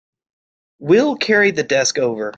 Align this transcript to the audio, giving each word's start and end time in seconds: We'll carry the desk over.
We'll 0.79 1.15
carry 1.15 1.51
the 1.51 1.61
desk 1.61 1.99
over. 1.99 2.29